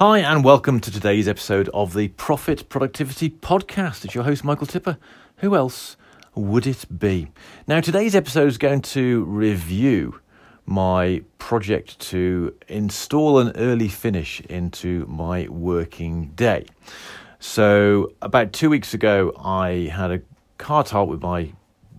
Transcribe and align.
Hi, 0.00 0.20
and 0.20 0.44
welcome 0.44 0.78
to 0.78 0.92
today's 0.92 1.26
episode 1.26 1.68
of 1.74 1.92
the 1.92 2.06
Profit 2.06 2.68
Productivity 2.68 3.30
Podcast. 3.30 4.04
It's 4.04 4.14
your 4.14 4.22
host, 4.22 4.44
Michael 4.44 4.68
Tipper. 4.68 4.96
Who 5.38 5.56
else 5.56 5.96
would 6.36 6.68
it 6.68 6.84
be? 7.00 7.32
Now, 7.66 7.80
today's 7.80 8.14
episode 8.14 8.46
is 8.46 8.58
going 8.58 8.82
to 8.82 9.24
review 9.24 10.20
my 10.66 11.24
project 11.38 11.98
to 12.10 12.54
install 12.68 13.40
an 13.40 13.50
early 13.56 13.88
finish 13.88 14.40
into 14.42 15.04
my 15.06 15.48
working 15.48 16.28
day. 16.36 16.66
So, 17.40 18.12
about 18.22 18.52
two 18.52 18.70
weeks 18.70 18.94
ago, 18.94 19.32
I 19.36 19.90
had 19.92 20.12
a 20.12 20.20
car 20.58 20.84
talk 20.84 21.08
with 21.08 21.22
my 21.22 21.50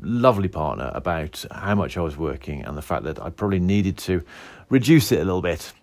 lovely 0.01 0.47
partner 0.47 0.89
about 0.95 1.43
how 1.51 1.75
much 1.75 1.97
I 1.97 2.01
was 2.01 2.15
working 2.15 2.63
and 2.63 2.77
the 2.77 2.81
fact 2.81 3.03
that 3.03 3.21
I 3.21 3.29
probably 3.29 3.59
needed 3.59 3.97
to 3.97 4.23
reduce 4.69 5.11
it 5.11 5.19
a 5.19 5.25
little 5.25 5.41
bit 5.41 5.73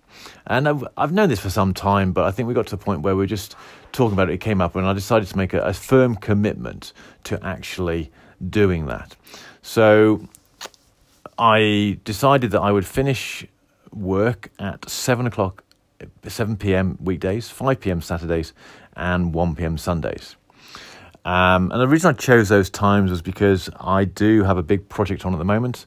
and 0.46 0.68
I've, 0.68 0.84
I've 0.96 1.12
known 1.12 1.28
this 1.28 1.40
for 1.40 1.50
some 1.50 1.74
time, 1.74 2.12
but 2.12 2.24
I 2.24 2.30
think 2.30 2.48
we 2.48 2.54
got 2.54 2.66
to 2.68 2.76
the 2.76 2.82
point 2.82 3.02
where 3.02 3.16
we 3.16 3.24
are 3.24 3.28
just 3.28 3.56
talking 3.92 4.12
about 4.12 4.28
it. 4.28 4.34
It 4.34 4.40
came 4.40 4.60
up, 4.60 4.76
and 4.76 4.86
I 4.86 4.92
decided 4.92 5.28
to 5.28 5.36
make 5.36 5.54
a, 5.54 5.60
a 5.60 5.72
firm 5.72 6.16
commitment 6.16 6.92
to 7.24 7.44
actually 7.44 8.10
doing 8.48 8.86
that. 8.86 9.16
So 9.62 10.28
I 11.38 11.98
decided 12.04 12.50
that 12.52 12.60
I 12.60 12.72
would 12.72 12.86
finish 12.86 13.46
work 13.92 14.50
at 14.58 14.88
7 14.88 15.26
o'clock, 15.26 15.64
7 16.26 16.56
p.m. 16.56 16.98
weekdays, 17.00 17.48
5 17.48 17.80
p.m. 17.80 18.00
Saturdays, 18.00 18.52
and 18.94 19.34
1 19.34 19.56
p.m. 19.56 19.78
Sundays. 19.78 20.36
Um, 21.24 21.72
and 21.72 21.80
the 21.80 21.88
reason 21.88 22.10
I 22.10 22.12
chose 22.12 22.48
those 22.48 22.70
times 22.70 23.10
was 23.10 23.20
because 23.20 23.68
I 23.80 24.04
do 24.04 24.44
have 24.44 24.58
a 24.58 24.62
big 24.62 24.88
project 24.88 25.26
on 25.26 25.32
at 25.32 25.38
the 25.38 25.44
moment. 25.44 25.86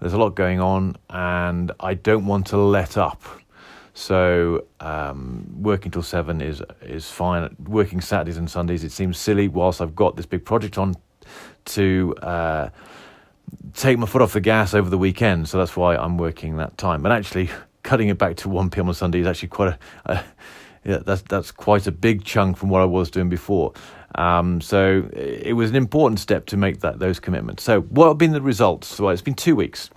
There's 0.00 0.14
a 0.14 0.18
lot 0.18 0.34
going 0.34 0.60
on, 0.60 0.96
and 1.10 1.72
I 1.78 1.94
don't 1.94 2.26
want 2.26 2.46
to 2.48 2.56
let 2.56 2.96
up. 2.96 3.22
So 3.98 4.64
um, 4.78 5.44
working 5.60 5.90
till 5.90 6.04
seven 6.04 6.40
is 6.40 6.62
is 6.82 7.10
fine. 7.10 7.56
Working 7.66 8.00
Saturdays 8.00 8.36
and 8.36 8.48
Sundays 8.48 8.84
it 8.84 8.92
seems 8.92 9.18
silly. 9.18 9.48
Whilst 9.48 9.80
I've 9.80 9.96
got 9.96 10.14
this 10.14 10.24
big 10.24 10.44
project 10.44 10.78
on 10.78 10.94
to 11.64 12.14
uh, 12.22 12.68
take 13.74 13.98
my 13.98 14.06
foot 14.06 14.22
off 14.22 14.34
the 14.34 14.40
gas 14.40 14.72
over 14.72 14.88
the 14.88 14.96
weekend, 14.96 15.48
so 15.48 15.58
that's 15.58 15.76
why 15.76 15.96
I'm 15.96 16.16
working 16.16 16.58
that 16.58 16.78
time. 16.78 17.02
But 17.02 17.10
actually, 17.10 17.50
cutting 17.82 18.08
it 18.08 18.18
back 18.18 18.36
to 18.36 18.48
one 18.48 18.70
pm 18.70 18.86
on 18.86 18.94
Sunday 18.94 19.18
is 19.18 19.26
actually 19.26 19.48
quite 19.48 19.76
a, 20.06 20.12
a 20.12 20.24
yeah, 20.84 20.98
that's 21.04 21.22
that's 21.22 21.50
quite 21.50 21.88
a 21.88 21.92
big 21.92 22.24
chunk 22.24 22.56
from 22.56 22.68
what 22.68 22.82
I 22.82 22.84
was 22.84 23.10
doing 23.10 23.28
before. 23.28 23.72
Um, 24.14 24.60
so 24.60 25.10
it 25.12 25.56
was 25.56 25.70
an 25.70 25.76
important 25.76 26.20
step 26.20 26.46
to 26.46 26.56
make 26.56 26.80
that 26.82 27.00
those 27.00 27.18
commitments. 27.18 27.64
So 27.64 27.80
what 27.80 28.06
have 28.06 28.18
been 28.18 28.32
the 28.32 28.40
results? 28.40 29.00
Well, 29.00 29.10
it's 29.10 29.22
been 29.22 29.34
two 29.34 29.56
weeks. 29.56 29.90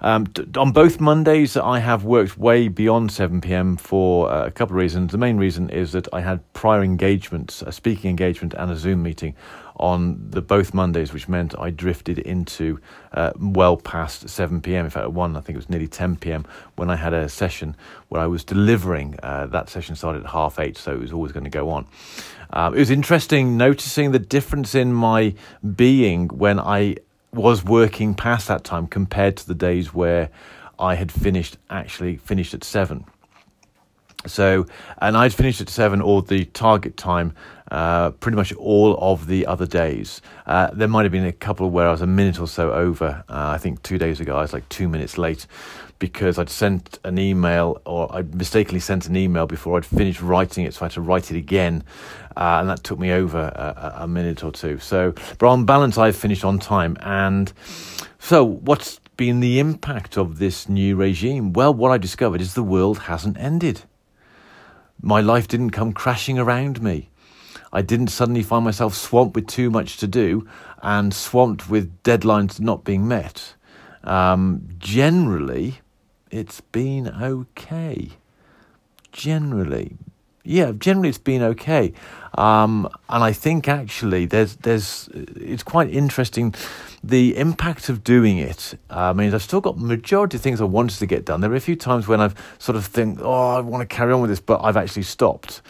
Um, 0.00 0.26
on 0.56 0.72
both 0.72 1.00
Mondays, 1.00 1.56
I 1.56 1.80
have 1.80 2.04
worked 2.04 2.38
way 2.38 2.68
beyond 2.68 3.10
7 3.10 3.40
pm 3.40 3.76
for 3.76 4.30
uh, 4.30 4.46
a 4.46 4.50
couple 4.50 4.76
of 4.76 4.80
reasons. 4.80 5.12
The 5.12 5.18
main 5.18 5.38
reason 5.38 5.70
is 5.70 5.92
that 5.92 6.06
I 6.12 6.20
had 6.20 6.52
prior 6.52 6.82
engagements, 6.82 7.62
a 7.62 7.72
speaking 7.72 8.10
engagement 8.10 8.54
and 8.54 8.70
a 8.70 8.76
Zoom 8.76 9.02
meeting 9.02 9.34
on 9.76 10.30
the 10.30 10.42
both 10.42 10.74
Mondays, 10.74 11.12
which 11.12 11.28
meant 11.28 11.58
I 11.58 11.70
drifted 11.70 12.18
into 12.20 12.80
uh, 13.12 13.32
well 13.38 13.76
past 13.76 14.28
7 14.28 14.60
p.m. 14.60 14.84
In 14.84 14.90
fact, 14.90 15.04
at 15.04 15.12
one, 15.12 15.36
I 15.36 15.40
think 15.40 15.54
it 15.54 15.58
was 15.58 15.68
nearly 15.68 15.88
10 15.88 16.16
p.m. 16.16 16.46
when 16.76 16.90
I 16.90 16.96
had 16.96 17.12
a 17.12 17.28
session 17.28 17.76
where 18.08 18.20
I 18.20 18.26
was 18.26 18.44
delivering. 18.44 19.18
Uh, 19.22 19.46
that 19.46 19.68
session 19.68 19.96
started 19.96 20.24
at 20.24 20.30
half 20.30 20.58
eight, 20.58 20.76
so 20.76 20.92
it 20.92 21.00
was 21.00 21.12
always 21.12 21.32
going 21.32 21.44
to 21.44 21.50
go 21.50 21.70
on. 21.70 21.86
Um, 22.50 22.74
it 22.74 22.78
was 22.78 22.90
interesting 22.90 23.56
noticing 23.56 24.12
the 24.12 24.18
difference 24.18 24.74
in 24.74 24.92
my 24.92 25.34
being 25.76 26.28
when 26.28 26.58
I 26.58 26.96
was 27.32 27.64
working 27.64 28.14
past 28.14 28.48
that 28.48 28.64
time 28.64 28.86
compared 28.86 29.36
to 29.36 29.46
the 29.46 29.54
days 29.54 29.92
where 29.92 30.30
I 30.78 30.94
had 30.94 31.10
finished 31.12 31.58
actually 31.70 32.16
finished 32.16 32.54
at 32.54 32.64
seven. 32.64 33.04
So, 34.26 34.66
and 35.00 35.16
I'd 35.16 35.32
finished 35.32 35.60
at 35.60 35.68
seven 35.68 36.00
or 36.00 36.22
the 36.22 36.44
target 36.46 36.96
time 36.96 37.34
uh, 37.70 38.10
pretty 38.10 38.36
much 38.36 38.52
all 38.54 38.96
of 39.00 39.26
the 39.26 39.46
other 39.46 39.66
days. 39.66 40.20
Uh, 40.46 40.70
there 40.72 40.88
might 40.88 41.04
have 41.04 41.12
been 41.12 41.24
a 41.24 41.32
couple 41.32 41.70
where 41.70 41.86
I 41.86 41.92
was 41.92 42.02
a 42.02 42.06
minute 42.06 42.40
or 42.40 42.48
so 42.48 42.72
over. 42.72 43.24
Uh, 43.28 43.50
I 43.50 43.58
think 43.58 43.82
two 43.82 43.98
days 43.98 44.20
ago 44.20 44.36
I 44.36 44.42
was 44.42 44.52
like 44.52 44.68
two 44.68 44.88
minutes 44.88 45.18
late 45.18 45.46
because 45.98 46.38
I'd 46.38 46.50
sent 46.50 46.98
an 47.04 47.18
email 47.18 47.80
or 47.84 48.14
I'd 48.14 48.34
mistakenly 48.34 48.80
sent 48.80 49.06
an 49.06 49.16
email 49.16 49.46
before 49.46 49.76
I'd 49.76 49.86
finished 49.86 50.22
writing 50.22 50.64
it, 50.64 50.74
so 50.74 50.82
I 50.82 50.84
had 50.86 50.92
to 50.92 51.00
write 51.00 51.30
it 51.30 51.36
again, 51.36 51.84
uh, 52.36 52.58
and 52.60 52.70
that 52.70 52.84
took 52.84 52.98
me 52.98 53.12
over 53.12 53.38
a, 53.38 54.02
a, 54.02 54.08
minute 54.08 54.44
or 54.44 54.52
two. 54.52 54.78
So, 54.78 55.12
but 55.38 55.48
on 55.48 55.64
balance, 55.64 55.98
I've 55.98 56.16
finished 56.16 56.44
on 56.44 56.58
time. 56.58 56.96
And 57.00 57.52
so, 58.18 58.44
what's 58.44 59.00
been 59.16 59.40
the 59.40 59.58
impact 59.58 60.16
of 60.16 60.38
this 60.38 60.68
new 60.68 60.94
regime? 60.96 61.52
Well, 61.52 61.74
what 61.74 61.90
I 61.90 61.98
discovered 61.98 62.40
is 62.40 62.54
the 62.54 62.62
world 62.62 63.00
hasn't 63.00 63.36
ended. 63.36 63.82
My 65.00 65.20
life 65.20 65.48
didn't 65.48 65.70
come 65.70 65.92
crashing 65.92 66.38
around 66.38 66.82
me. 66.82 67.10
I 67.72 67.82
didn't 67.82 68.08
suddenly 68.08 68.42
find 68.42 68.64
myself 68.64 68.94
swamped 68.94 69.34
with 69.34 69.46
too 69.46 69.70
much 69.70 69.98
to 69.98 70.06
do 70.06 70.48
and 70.82 71.12
swamped 71.12 71.68
with 71.68 72.02
deadlines 72.02 72.60
not 72.60 72.84
being 72.84 73.06
met. 73.06 73.54
Um, 74.04 74.68
generally, 74.78 75.80
it's 76.30 76.60
been 76.60 77.08
okay. 77.08 78.10
Generally, 79.12 79.96
yeah, 80.44 80.72
generally 80.72 81.08
it's 81.08 81.18
been 81.18 81.42
okay. 81.42 81.92
Um, 82.36 82.88
and 83.08 83.24
I 83.24 83.32
think 83.32 83.68
actually 83.68 84.26
there's 84.26 84.56
there's 84.56 85.08
it's 85.12 85.62
quite 85.62 85.90
interesting 85.90 86.54
the 87.02 87.36
impact 87.36 87.88
of 87.88 88.02
doing 88.02 88.38
it. 88.38 88.78
I 88.90 89.12
mean, 89.12 89.32
I've 89.32 89.42
still 89.42 89.60
got 89.60 89.78
majority 89.78 90.36
of 90.36 90.42
things 90.42 90.60
I 90.60 90.64
wanted 90.64 90.98
to 90.98 91.06
get 91.06 91.24
done. 91.24 91.40
There 91.40 91.50
are 91.50 91.56
a 91.56 91.60
few 91.60 91.76
times 91.76 92.08
when 92.08 92.20
I've 92.20 92.34
sort 92.58 92.76
of 92.76 92.84
think, 92.86 93.20
oh, 93.22 93.56
I 93.56 93.60
want 93.60 93.88
to 93.88 93.96
carry 93.96 94.12
on 94.12 94.20
with 94.20 94.30
this, 94.30 94.40
but 94.40 94.60
I've 94.62 94.76
actually 94.76 95.04
stopped. 95.04 95.62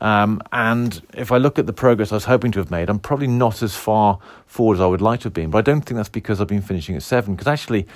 Um, 0.00 0.40
and 0.52 1.02
if 1.14 1.32
I 1.32 1.38
look 1.38 1.58
at 1.58 1.66
the 1.66 1.72
progress 1.72 2.12
I 2.12 2.16
was 2.16 2.24
hoping 2.24 2.52
to 2.52 2.58
have 2.60 2.70
made, 2.70 2.88
I'm 2.88 3.00
probably 3.00 3.26
not 3.26 3.62
as 3.62 3.74
far 3.74 4.18
forward 4.46 4.74
as 4.74 4.80
I 4.80 4.86
would 4.86 5.02
like 5.02 5.20
to 5.20 5.24
have 5.24 5.34
been. 5.34 5.50
But 5.50 5.58
I 5.58 5.62
don't 5.62 5.82
think 5.82 5.96
that's 5.96 6.08
because 6.08 6.40
I've 6.40 6.48
been 6.48 6.62
finishing 6.62 6.94
at 6.94 7.02
seven. 7.02 7.34
Because 7.34 7.48
actually, 7.48 7.86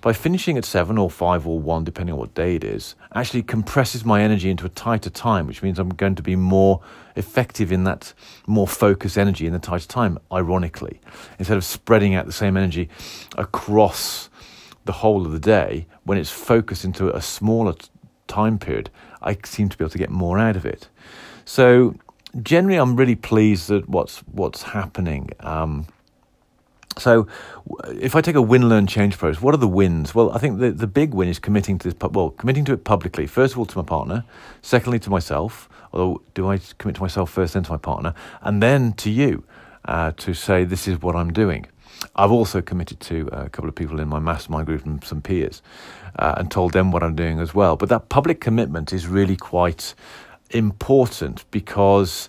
by 0.00 0.12
finishing 0.12 0.56
at 0.56 0.64
seven 0.64 0.98
or 0.98 1.10
five 1.10 1.46
or 1.46 1.58
one, 1.58 1.84
depending 1.84 2.12
on 2.12 2.18
what 2.18 2.34
day 2.34 2.54
it 2.54 2.64
is, 2.64 2.94
actually 3.14 3.42
compresses 3.42 4.04
my 4.04 4.22
energy 4.22 4.50
into 4.50 4.66
a 4.66 4.70
tighter 4.70 5.10
time, 5.10 5.46
which 5.46 5.62
means 5.62 5.78
I'm 5.78 5.90
going 5.90 6.14
to 6.14 6.22
be 6.22 6.36
more 6.36 6.80
effective 7.16 7.72
in 7.72 7.84
that 7.84 8.14
more 8.46 8.68
focused 8.68 9.18
energy 9.18 9.46
in 9.46 9.52
the 9.52 9.58
tighter 9.58 9.88
time, 9.88 10.18
ironically. 10.32 11.00
Instead 11.38 11.56
of 11.56 11.64
spreading 11.64 12.14
out 12.14 12.26
the 12.26 12.32
same 12.32 12.56
energy 12.56 12.88
across 13.36 14.30
the 14.84 14.92
whole 14.92 15.26
of 15.26 15.32
the 15.32 15.40
day, 15.40 15.86
when 16.04 16.16
it's 16.16 16.30
focused 16.30 16.84
into 16.84 17.14
a 17.14 17.20
smaller 17.20 17.74
time 18.26 18.58
period, 18.58 18.90
I 19.20 19.36
seem 19.44 19.68
to 19.68 19.76
be 19.76 19.84
able 19.84 19.90
to 19.90 19.98
get 19.98 20.10
more 20.10 20.38
out 20.38 20.56
of 20.56 20.64
it. 20.64 20.88
So 21.44 21.96
generally, 22.42 22.78
I'm 22.78 22.96
really 22.96 23.16
pleased 23.16 23.70
at 23.70 23.88
what's 23.88 24.18
what's 24.30 24.62
happening. 24.62 25.30
Um, 25.40 25.86
so, 26.98 27.26
if 28.00 28.14
I 28.14 28.20
take 28.20 28.34
a 28.34 28.42
win, 28.42 28.68
learn, 28.68 28.86
change 28.86 29.16
process, 29.18 29.42
what 29.42 29.54
are 29.54 29.58
the 29.58 29.68
wins? 29.68 30.14
Well, 30.14 30.30
I 30.32 30.38
think 30.38 30.58
the, 30.58 30.70
the 30.70 30.86
big 30.86 31.14
win 31.14 31.28
is 31.28 31.38
committing 31.38 31.78
to 31.78 31.90
this. 31.90 32.10
Well, 32.10 32.30
committing 32.30 32.64
to 32.66 32.72
it 32.72 32.84
publicly. 32.84 33.26
First 33.26 33.54
of 33.54 33.58
all, 33.58 33.66
to 33.66 33.78
my 33.78 33.84
partner. 33.84 34.24
Secondly, 34.62 34.98
to 35.00 35.10
myself. 35.10 35.68
Although, 35.92 36.22
do 36.34 36.48
I 36.50 36.60
commit 36.78 36.96
to 36.96 37.02
myself 37.02 37.30
first, 37.30 37.54
then 37.54 37.62
to 37.64 37.72
my 37.72 37.78
partner, 37.78 38.14
and 38.42 38.62
then 38.62 38.92
to 38.94 39.10
you 39.10 39.44
uh, 39.86 40.12
to 40.18 40.34
say 40.34 40.64
this 40.64 40.86
is 40.86 41.00
what 41.00 41.16
I'm 41.16 41.32
doing. 41.32 41.66
I've 42.14 42.30
also 42.30 42.60
committed 42.60 43.00
to 43.00 43.28
a 43.32 43.48
couple 43.48 43.68
of 43.68 43.74
people 43.74 43.98
in 44.00 44.08
my 44.08 44.18
mastermind 44.18 44.66
group 44.66 44.84
and 44.84 45.02
some 45.02 45.22
peers, 45.22 45.62
uh, 46.18 46.34
and 46.36 46.50
told 46.50 46.72
them 46.72 46.92
what 46.92 47.02
I'm 47.02 47.14
doing 47.14 47.40
as 47.40 47.54
well. 47.54 47.76
But 47.76 47.88
that 47.88 48.08
public 48.08 48.40
commitment 48.40 48.92
is 48.92 49.06
really 49.06 49.36
quite 49.36 49.94
important 50.50 51.44
because 51.50 52.28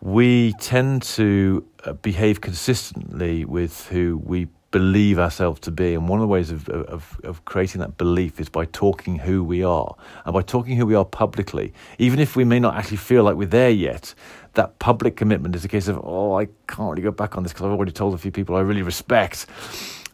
we 0.00 0.52
tend 0.54 1.02
to 1.02 1.64
uh, 1.64 1.67
behave 1.94 2.40
consistently 2.40 3.44
with 3.44 3.86
who 3.88 4.20
we 4.24 4.48
believe 4.70 5.18
ourselves 5.18 5.60
to 5.60 5.70
be. 5.70 5.94
And 5.94 6.08
one 6.08 6.18
of 6.18 6.22
the 6.22 6.28
ways 6.28 6.50
of, 6.50 6.68
of, 6.68 7.20
of 7.24 7.44
creating 7.44 7.80
that 7.80 7.96
belief 7.96 8.38
is 8.38 8.48
by 8.48 8.66
talking 8.66 9.18
who 9.18 9.42
we 9.42 9.64
are. 9.64 9.94
And 10.24 10.34
by 10.34 10.42
talking 10.42 10.76
who 10.76 10.86
we 10.86 10.94
are 10.94 11.04
publicly, 11.04 11.72
even 11.98 12.18
if 12.18 12.36
we 12.36 12.44
may 12.44 12.60
not 12.60 12.76
actually 12.76 12.98
feel 12.98 13.24
like 13.24 13.36
we're 13.36 13.46
there 13.46 13.70
yet, 13.70 14.14
that 14.54 14.78
public 14.78 15.16
commitment 15.16 15.54
is 15.54 15.64
a 15.64 15.68
case 15.68 15.88
of, 15.88 16.00
oh, 16.04 16.38
I 16.38 16.46
can't 16.66 16.90
really 16.90 17.02
go 17.02 17.10
back 17.10 17.36
on 17.36 17.42
this 17.42 17.52
because 17.52 17.64
I've 17.64 17.72
already 17.72 17.92
told 17.92 18.14
a 18.14 18.18
few 18.18 18.30
people 18.30 18.56
I 18.56 18.60
really 18.60 18.82
respect 18.82 19.46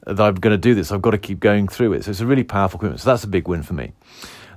that 0.06 0.20
I'm 0.20 0.34
going 0.34 0.52
to 0.54 0.58
do 0.58 0.74
this. 0.74 0.92
I've 0.92 1.02
got 1.02 1.12
to 1.12 1.18
keep 1.18 1.40
going 1.40 1.66
through 1.66 1.94
it. 1.94 2.04
So 2.04 2.10
it's 2.10 2.20
a 2.20 2.26
really 2.26 2.44
powerful 2.44 2.78
commitment. 2.78 3.00
So 3.00 3.10
that's 3.10 3.24
a 3.24 3.28
big 3.28 3.48
win 3.48 3.62
for 3.62 3.72
me. 3.72 3.92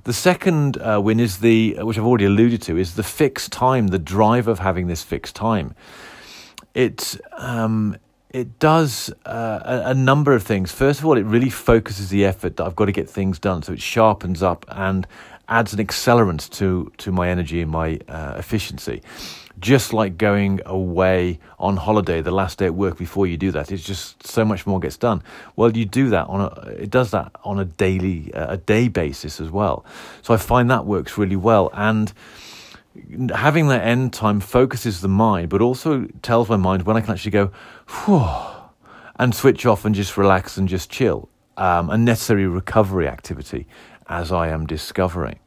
The 0.04 0.12
second 0.12 0.80
uh, 0.80 1.00
win 1.02 1.20
is 1.20 1.38
the, 1.38 1.76
which 1.80 1.98
I've 1.98 2.06
already 2.06 2.26
alluded 2.26 2.62
to, 2.62 2.76
is 2.76 2.94
the 2.94 3.02
fixed 3.02 3.50
time, 3.50 3.88
the 3.88 3.98
drive 3.98 4.46
of 4.46 4.58
having 4.58 4.86
this 4.86 5.02
fixed 5.02 5.34
time. 5.34 5.74
It, 6.74 7.20
um, 7.32 7.96
it 8.30 8.58
does 8.58 9.10
uh, 9.24 9.82
a, 9.86 9.90
a, 9.90 9.94
number 9.94 10.32
of 10.32 10.42
things. 10.42 10.70
First 10.70 11.00
of 11.00 11.06
all, 11.06 11.16
it 11.16 11.24
really 11.24 11.50
focuses 11.50 12.10
the 12.10 12.24
effort 12.24 12.56
that 12.56 12.64
I've 12.64 12.76
got 12.76 12.84
to 12.86 12.92
get 12.92 13.08
things 13.08 13.38
done. 13.38 13.62
So 13.62 13.72
it 13.72 13.80
sharpens 13.80 14.42
up 14.42 14.66
and 14.68 15.06
adds 15.48 15.72
an 15.72 15.78
accelerant 15.78 16.50
to 16.50 16.92
to 16.98 17.10
my 17.10 17.30
energy 17.30 17.62
and 17.62 17.70
my 17.70 17.98
uh, 18.08 18.34
efficiency. 18.36 19.02
Just 19.58 19.92
like 19.92 20.18
going 20.18 20.60
away 20.66 21.40
on 21.58 21.78
holiday, 21.78 22.20
the 22.20 22.30
last 22.30 22.58
day 22.58 22.66
at 22.66 22.74
work 22.74 22.96
before 22.96 23.26
you 23.26 23.36
do 23.36 23.50
that, 23.50 23.72
it's 23.72 23.82
just 23.82 24.24
so 24.24 24.44
much 24.44 24.66
more 24.66 24.78
gets 24.78 24.96
done. 24.96 25.20
Well, 25.56 25.76
you 25.76 25.84
do 25.84 26.10
that 26.10 26.26
on 26.28 26.40
a 26.42 26.60
it 26.70 26.90
does 26.90 27.10
that 27.10 27.32
on 27.44 27.58
a 27.58 27.64
daily 27.64 28.32
uh, 28.34 28.52
a 28.52 28.56
day 28.58 28.88
basis 28.88 29.40
as 29.40 29.50
well. 29.50 29.84
So 30.22 30.34
I 30.34 30.36
find 30.36 30.70
that 30.70 30.84
works 30.84 31.18
really 31.18 31.36
well 31.36 31.70
and 31.72 32.12
having 33.34 33.68
that 33.68 33.84
end 33.84 34.12
time 34.12 34.40
focuses 34.40 35.00
the 35.00 35.08
mind, 35.08 35.48
but 35.48 35.60
also 35.60 36.06
tells 36.22 36.48
my 36.48 36.56
mind 36.56 36.82
when 36.82 36.96
I 36.96 37.00
can 37.00 37.12
actually 37.12 37.30
go, 37.32 37.52
and 39.18 39.34
switch 39.34 39.66
off 39.66 39.84
and 39.84 39.94
just 39.94 40.16
relax 40.16 40.56
and 40.56 40.68
just 40.68 40.90
chill. 40.90 41.28
Um, 41.56 41.90
a 41.90 41.98
necessary 41.98 42.46
recovery 42.46 43.08
activity 43.08 43.66
as 44.08 44.30
I 44.30 44.48
am 44.48 44.66
discovering. 44.66 45.40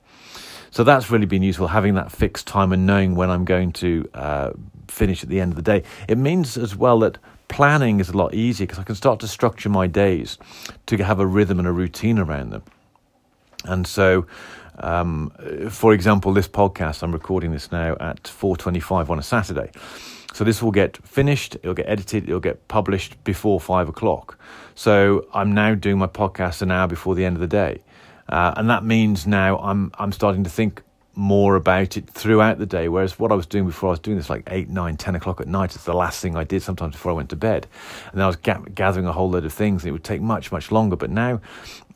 So 0.70 0.84
that's 0.84 1.10
really 1.10 1.26
been 1.26 1.44
useful, 1.44 1.68
having 1.68 1.96
that 1.96 2.12
fixed 2.12 2.48
time 2.48 2.72
and 2.72 2.86
knowing 2.86 3.16
when 3.16 3.30
I'm 3.30 3.46
going 3.46 3.72
to 3.74 4.10
uh, 4.14 4.52
finish 4.88 5.24
at 5.24 5.30
the 5.30 5.40
end 5.40 5.52
of 5.52 5.56
the 5.58 5.62
day. 5.62 5.84
It 6.08 6.18
means 6.18 6.58
as 6.58 6.76
well 6.76 7.00
that 7.00 7.18
planning 7.48 8.00
is 8.00 8.10
a 8.10 8.16
lot 8.16 8.34
easier 8.34 8.66
because 8.66 8.80
I 8.80 8.84
can 8.84 8.96
start 8.96 9.20
to 9.22 9.28
structure 9.28 9.70
my 9.70 9.88
days 9.88 10.38
to 10.86 10.98
have 10.98 11.20
a 11.20 11.26
rhythm 11.26 11.60
and 11.60 11.68
a 11.68 11.72
routine 11.72 12.18
around 12.18 12.52
them. 12.52 12.64
And 13.66 13.86
so 13.86 14.26
um, 14.82 15.32
for 15.70 15.94
example, 15.94 16.34
this 16.34 16.48
podcast, 16.48 17.04
I'm 17.04 17.12
recording 17.12 17.52
this 17.52 17.72
now 17.72 17.96
at 18.00 18.24
4.25 18.24 19.10
on 19.10 19.20
a 19.20 19.24
Saturday. 19.24 19.72
So 20.34 20.44
this 20.44 20.62
will 20.64 20.72
get 20.72 20.98
finished, 21.06 21.56
it'll 21.56 21.74
get 21.74 21.90
edited, 21.90 22.24
it'll 22.24 22.40
get 22.40 22.68
published 22.68 23.22
before 23.24 23.60
five 23.60 23.90
o'clock. 23.90 24.38
So 24.76 25.28
I'm 25.34 25.54
now 25.54 25.76
doing 25.76 25.98
my 25.98 26.08
podcast 26.08 26.62
an 26.62 26.72
hour 26.72 26.88
before 26.88 27.16
the 27.16 27.26
end 27.26 27.36
of 27.36 27.42
the 27.42 27.48
day. 27.48 27.84
Uh, 28.30 28.54
and 28.56 28.70
that 28.70 28.86
means 28.86 29.28
now 29.28 29.58
I'm, 29.58 29.92
I'm 30.00 30.12
starting 30.12 30.44
to 30.46 30.50
think 30.50 30.84
more 31.14 31.56
about 31.56 31.98
it 31.98 32.10
throughout 32.10 32.58
the 32.58 32.66
day. 32.66 32.88
Whereas 32.88 33.20
what 33.20 33.32
I 33.32 33.36
was 33.36 33.46
doing 33.46 33.66
before, 33.66 33.90
I 33.90 33.92
was 33.92 34.00
doing 34.00 34.18
this 34.18 34.30
like 34.30 34.44
8, 34.48 34.70
9, 34.70 34.98
10 34.98 35.16
o'clock 35.16 35.42
at 35.42 35.48
night. 35.48 35.76
It's 35.76 35.84
the 35.84 35.94
last 35.94 36.22
thing 36.22 36.36
I 36.36 36.44
did 36.44 36.62
sometimes 36.62 36.94
before 36.94 37.12
I 37.12 37.16
went 37.16 37.30
to 37.30 37.36
bed. 37.36 37.68
And 38.14 38.24
I 38.24 38.28
was 38.28 38.38
ga- 38.38 38.64
gathering 38.74 39.06
a 39.06 39.12
whole 39.12 39.30
load 39.30 39.44
of 39.44 39.52
things. 39.52 39.84
And 39.84 39.90
it 39.90 39.92
would 39.92 40.04
take 40.04 40.22
much, 40.22 40.52
much 40.52 40.72
longer. 40.72 40.96
But 40.96 41.10
now, 41.10 41.42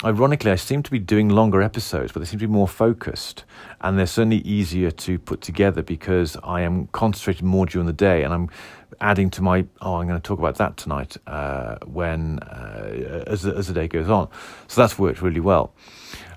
ironically, 0.03 0.51
I 0.51 0.55
seem 0.55 0.83
to 0.83 0.91
be 0.91 0.99
doing 0.99 1.29
longer 1.29 1.61
episodes, 1.61 2.11
but 2.11 2.19
they 2.19 2.25
seem 2.25 2.39
to 2.39 2.47
be 2.47 2.51
more 2.51 2.67
focused. 2.67 3.45
And 3.79 3.97
they're 3.97 4.05
certainly 4.05 4.39
easier 4.39 4.91
to 4.91 5.17
put 5.17 5.41
together 5.41 5.81
because 5.81 6.35
I 6.43 6.61
am 6.61 6.87
concentrating 6.87 7.47
more 7.47 7.65
during 7.65 7.87
the 7.87 7.93
day. 7.93 8.23
And 8.23 8.33
I'm 8.33 8.49
adding 8.99 9.29
to 9.31 9.41
my, 9.41 9.65
oh, 9.81 9.95
I'm 9.95 10.07
going 10.07 10.19
to 10.19 10.27
talk 10.27 10.39
about 10.39 10.55
that 10.57 10.75
tonight 10.75 11.15
uh, 11.25 11.77
when, 11.85 12.39
uh, 12.39 13.23
as, 13.27 13.45
as 13.45 13.67
the 13.67 13.73
day 13.73 13.87
goes 13.87 14.09
on. 14.09 14.29
So 14.67 14.81
that's 14.81 14.99
worked 14.99 15.21
really 15.21 15.39
well. 15.39 15.73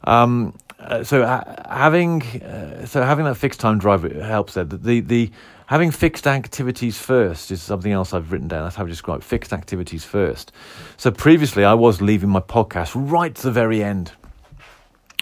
Um, 0.05 0.55
uh, 0.79 1.03
so 1.05 1.27
ha- 1.27 1.45
having 1.69 2.23
uh, 2.43 2.87
so 2.87 3.03
having 3.03 3.25
that 3.25 3.37
fixed 3.37 3.61
time 3.61 3.79
drive 3.79 4.03
helps 4.03 4.55
there. 4.55 4.65
The, 4.65 5.01
the 5.01 5.31
having 5.67 5.91
fixed 5.91 6.27
activities 6.27 6.99
first 6.99 7.51
is 7.51 7.61
something 7.63 7.93
else 7.93 8.15
I've 8.15 8.33
written 8.33 8.49
down. 8.49 8.65
That's 8.65 8.77
how 8.77 8.85
I 8.85 8.89
describe 8.89 9.23
fixed 9.23 9.53
activities 9.53 10.05
first. 10.05 10.53
So 10.97 11.11
previously, 11.11 11.65
I 11.65 11.75
was 11.75 12.01
leaving 12.01 12.31
my 12.31 12.41
podcast 12.41 12.93
right 12.95 13.35
to 13.35 13.43
the 13.43 13.53
very 13.53 13.83
end 13.83 14.13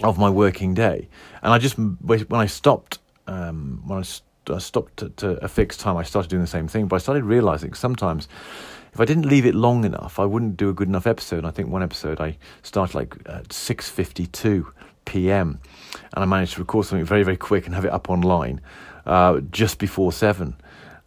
of 0.02 0.18
my 0.18 0.28
working 0.28 0.74
day, 0.74 1.08
and 1.42 1.52
I 1.52 1.58
just 1.58 1.78
when 1.78 2.26
I 2.32 2.46
stopped 2.46 2.98
um, 3.26 3.82
when 3.86 3.98
I, 3.98 4.02
st- 4.02 4.22
I 4.50 4.58
stopped 4.58 4.98
to, 4.98 5.08
to 5.10 5.44
a 5.44 5.48
fixed 5.48 5.80
time, 5.80 5.96
I 5.96 6.02
started 6.02 6.28
doing 6.28 6.42
the 6.42 6.48
same 6.48 6.68
thing. 6.68 6.86
But 6.86 6.96
I 6.96 6.98
started 6.98 7.24
realizing 7.24 7.74
sometimes 7.74 8.28
if 8.92 9.00
I 9.00 9.04
didn't 9.04 9.26
leave 9.26 9.46
it 9.46 9.54
long 9.54 9.84
enough, 9.84 10.18
I 10.18 10.24
wouldn't 10.24 10.56
do 10.56 10.68
a 10.68 10.72
good 10.72 10.88
enough 10.88 11.06
episode. 11.06 11.44
I 11.44 11.50
think 11.50 11.70
one 11.70 11.82
episode 11.82 12.20
I 12.20 12.36
started 12.62 12.94
like 12.94 13.16
at 13.26 13.52
six 13.52 13.88
fifty 13.88 14.26
two 14.26 14.72
p.m. 15.06 15.58
and 16.14 16.22
I 16.22 16.26
managed 16.26 16.54
to 16.54 16.60
record 16.60 16.84
something 16.84 17.06
very, 17.06 17.22
very 17.22 17.38
quick 17.38 17.64
and 17.64 17.74
have 17.74 17.86
it 17.86 17.92
up 17.92 18.10
online 18.10 18.60
uh, 19.06 19.40
just 19.50 19.78
before 19.78 20.12
seven. 20.12 20.54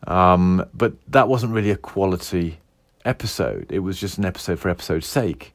Um, 0.07 0.65
but 0.73 0.93
that 1.09 1.27
wasn't 1.27 1.53
really 1.53 1.71
a 1.71 1.77
quality 1.77 2.59
episode. 3.05 3.67
It 3.69 3.79
was 3.79 3.99
just 3.99 4.17
an 4.17 4.25
episode 4.25 4.59
for 4.59 4.69
episode's 4.69 5.07
sake. 5.07 5.53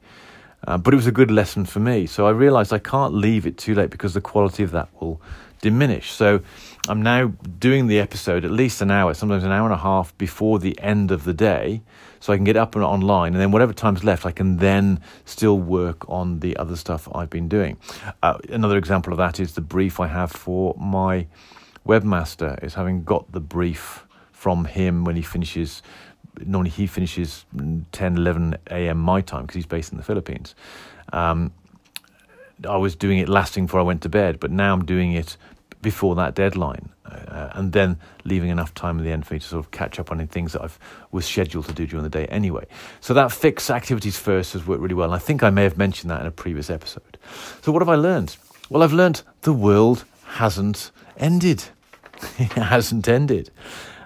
Uh, 0.67 0.77
but 0.77 0.93
it 0.93 0.97
was 0.97 1.07
a 1.07 1.11
good 1.11 1.29
lesson 1.29 1.65
for 1.65 1.79
me. 1.79 2.07
So 2.07 2.25
I 2.25 2.31
realized 2.31 2.73
I 2.73 2.79
can't 2.79 3.13
leave 3.13 3.45
it 3.45 3.57
too 3.57 3.75
late 3.75 3.89
because 3.89 4.13
the 4.13 4.21
quality 4.21 4.63
of 4.63 4.71
that 4.71 4.89
will 4.99 5.21
diminish. 5.65 6.11
So 6.11 6.41
I'm 6.87 7.01
now 7.01 7.33
doing 7.57 7.87
the 7.87 7.99
episode 7.99 8.45
at 8.45 8.51
least 8.51 8.83
an 8.83 8.91
hour, 8.91 9.15
sometimes 9.15 9.43
an 9.43 9.51
hour 9.51 9.65
and 9.65 9.73
a 9.73 9.83
half 9.83 10.15
before 10.19 10.59
the 10.59 10.79
end 10.79 11.09
of 11.09 11.23
the 11.23 11.33
day, 11.33 11.81
so 12.19 12.31
I 12.31 12.35
can 12.35 12.43
get 12.43 12.55
up 12.55 12.75
and 12.75 12.83
online, 12.83 13.33
and 13.33 13.41
then 13.41 13.49
whatever 13.49 13.73
time's 13.73 14.03
left, 14.03 14.27
I 14.27 14.31
can 14.31 14.57
then 14.57 14.99
still 15.25 15.57
work 15.57 16.07
on 16.07 16.39
the 16.41 16.55
other 16.57 16.75
stuff 16.75 17.07
I've 17.15 17.31
been 17.31 17.49
doing. 17.49 17.77
Uh, 18.21 18.37
another 18.49 18.77
example 18.77 19.11
of 19.11 19.17
that 19.17 19.39
is 19.39 19.55
the 19.55 19.61
brief 19.61 19.99
I 19.99 20.05
have 20.05 20.31
for 20.31 20.75
my 20.77 21.25
webmaster. 21.83 22.63
Is 22.63 22.75
having 22.75 23.03
got 23.03 23.31
the 23.31 23.39
brief 23.39 24.05
from 24.31 24.65
him 24.65 25.03
when 25.03 25.15
he 25.15 25.23
finishes. 25.23 25.81
Normally 26.45 26.69
he 26.69 26.85
finishes 26.85 27.45
10, 27.91 28.17
11 28.17 28.57
a.m. 28.69 28.99
my 28.99 29.21
time 29.21 29.43
because 29.43 29.55
he's 29.55 29.65
based 29.65 29.91
in 29.91 29.97
the 29.97 30.03
Philippines. 30.03 30.53
Um, 31.11 31.51
I 32.63 32.77
was 32.77 32.95
doing 32.95 33.17
it 33.19 33.27
lasting 33.27 33.65
before 33.65 33.79
I 33.79 33.83
went 33.83 34.01
to 34.03 34.09
bed, 34.09 34.39
but 34.39 34.51
now 34.51 34.73
I'm 34.73 34.85
doing 34.85 35.13
it 35.13 35.37
before 35.85 36.15
that 36.15 36.33
deadline, 36.33 36.89
uh, 37.05 37.51
and 37.53 37.71
then 37.71 37.97
leaving 38.23 38.49
enough 38.49 38.73
time 38.73 38.97
at 38.97 39.03
the 39.03 39.11
end 39.11 39.23
for 39.25 39.35
me 39.35 39.39
to 39.39 39.45
sort 39.45 39.63
of 39.63 39.69
catch 39.69 39.99
up 39.99 40.11
on 40.11 40.19
any 40.19 40.25
things 40.25 40.53
that 40.53 40.63
I 40.63 40.69
was 41.11 41.27
scheduled 41.27 41.67
to 41.67 41.73
do 41.73 41.85
during 41.85 42.03
the 42.03 42.09
day 42.09 42.25
anyway. 42.25 42.65
So 43.01 43.13
that 43.13 43.31
fix 43.31 43.69
activities 43.69 44.17
first 44.17 44.53
has 44.53 44.65
worked 44.65 44.81
really 44.81 44.95
well, 44.95 45.05
and 45.05 45.15
I 45.15 45.19
think 45.19 45.43
I 45.43 45.51
may 45.51 45.61
have 45.61 45.77
mentioned 45.77 46.09
that 46.09 46.21
in 46.21 46.25
a 46.25 46.31
previous 46.31 46.71
episode. 46.71 47.19
So 47.61 47.71
what 47.71 47.83
have 47.83 47.89
I 47.89 47.95
learned? 47.95 48.35
Well, 48.69 48.81
I've 48.81 48.93
learned 48.93 49.21
the 49.43 49.53
world 49.53 50.05
hasn't 50.25 50.89
ended. 51.17 51.65
it 52.39 52.51
hasn't 52.53 53.07
ended. 53.07 53.51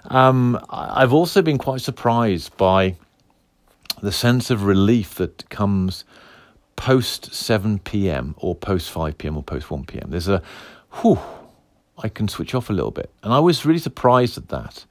Um, 0.04 0.62
I've 0.68 1.14
also 1.14 1.40
been 1.40 1.56
quite 1.56 1.80
surprised 1.80 2.54
by 2.58 2.96
the 4.02 4.12
sense 4.12 4.50
of 4.50 4.64
relief 4.64 5.14
that 5.14 5.48
comes 5.48 6.04
post 6.76 7.34
7 7.34 7.78
p.m. 7.78 8.34
or 8.36 8.54
post 8.54 8.90
5 8.90 9.16
p.m. 9.16 9.38
or 9.38 9.42
post 9.42 9.70
1 9.70 9.84
p.m. 9.86 10.10
There's 10.10 10.28
a 10.28 10.42
whew, 11.00 11.18
I 12.02 12.08
can 12.08 12.28
switch 12.28 12.54
off 12.54 12.70
a 12.70 12.72
little 12.72 12.90
bit. 12.90 13.10
And 13.22 13.32
I 13.32 13.40
was 13.40 13.64
really 13.64 13.78
surprised 13.78 14.38
at 14.38 14.48
that 14.48 14.84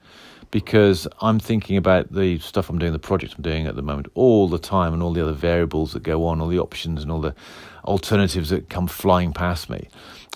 because 0.50 1.06
I'm 1.20 1.38
thinking 1.38 1.76
about 1.76 2.12
the 2.12 2.38
stuff 2.38 2.68
I'm 2.68 2.78
doing, 2.78 2.92
the 2.92 2.98
project 2.98 3.34
I'm 3.36 3.42
doing 3.42 3.66
at 3.66 3.76
the 3.76 3.82
moment, 3.82 4.08
all 4.14 4.48
the 4.48 4.58
time, 4.58 4.92
and 4.92 5.02
all 5.02 5.12
the 5.12 5.22
other 5.22 5.32
variables 5.32 5.92
that 5.92 6.02
go 6.02 6.26
on, 6.26 6.40
all 6.40 6.48
the 6.48 6.58
options 6.58 7.02
and 7.02 7.12
all 7.12 7.20
the 7.20 7.34
alternatives 7.84 8.50
that 8.50 8.68
come 8.68 8.86
flying 8.86 9.32
past 9.32 9.70
me. 9.70 9.88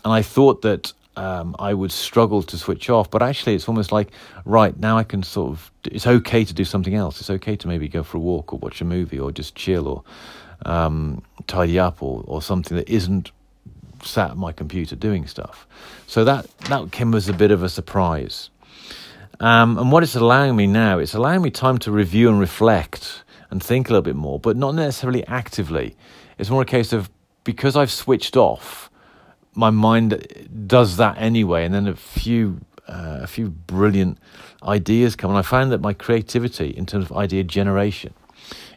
And 0.05 0.12
I 0.12 0.23
thought 0.23 0.62
that 0.62 0.93
um, 1.17 1.56
I 1.59 1.75
would 1.75 1.93
struggle 1.93 2.43
to 2.43 2.59
switch 2.59 2.91
off, 2.91 3.11
but 3.11 3.23
actually, 3.23 3.55
it's 3.55 3.69
almost 3.69 3.93
like, 3.93 4.11
right, 4.44 4.76
now 4.79 4.99
I 4.99 5.05
can 5.05 5.23
sort 5.23 5.50
of, 5.50 5.71
it's 5.85 6.06
okay 6.06 6.44
to 6.44 6.55
do 6.55 6.65
something 6.65 6.94
else. 6.94 7.21
It's 7.21 7.31
okay 7.31 7.56
to 7.56 7.69
maybe 7.69 7.88
go 7.88 8.03
for 8.03 8.19
a 8.19 8.21
walk 8.21 8.53
or 8.53 8.59
watch 8.59 8.81
a 8.81 8.85
movie 8.85 9.19
or 9.19 9.32
just 9.32 9.55
chill 9.55 9.88
or 9.88 10.05
um, 10.67 11.23
tidy 11.47 11.79
up 11.79 12.03
or, 12.03 12.25
or 12.26 12.43
something 12.43 12.76
that 12.76 12.88
isn't 12.88 13.32
sat 14.06 14.30
at 14.32 14.36
my 14.36 14.52
computer 14.52 14.96
doing 14.96 15.26
stuff. 15.26 15.66
So 16.06 16.24
that, 16.24 16.46
that 16.68 16.92
came 16.92 17.14
as 17.14 17.28
a 17.28 17.32
bit 17.32 17.50
of 17.50 17.62
a 17.62 17.68
surprise. 17.68 18.50
Um, 19.40 19.78
and 19.78 19.90
what 19.90 20.02
it's 20.02 20.14
allowing 20.14 20.56
me 20.56 20.66
now, 20.66 20.99
it's 20.99 21.14
allowing 21.14 21.42
me 21.42 21.50
time 21.50 21.78
to 21.78 21.90
review 21.90 22.28
and 22.28 22.38
reflect 22.38 23.25
and 23.50 23.62
think 23.62 23.88
a 23.88 23.92
little 23.92 24.02
bit 24.02 24.16
more, 24.16 24.38
but 24.38 24.56
not 24.56 24.75
necessarily 24.75 25.26
actively. 25.26 25.96
It's 26.38 26.50
more 26.50 26.62
a 26.62 26.66
case 26.66 26.92
of 26.92 27.11
because 27.42 27.76
I've 27.76 27.90
switched 27.90 28.37
off, 28.37 28.90
my 29.54 29.70
mind 29.70 30.46
does 30.66 30.96
that 30.96 31.16
anyway, 31.18 31.64
and 31.64 31.75
then 31.75 31.87
a 31.87 31.94
few 31.94 32.61
uh, 32.88 33.20
a 33.23 33.26
few 33.26 33.49
brilliant 33.49 34.18
ideas 34.62 35.16
come. 35.16 35.30
And 35.30 35.38
I 35.38 35.42
found 35.42 35.73
that 35.73 35.80
my 35.80 35.94
creativity 35.94 36.68
in 36.68 36.84
terms 36.87 37.06
of 37.06 37.16
idea 37.16 37.42
generation 37.44 38.12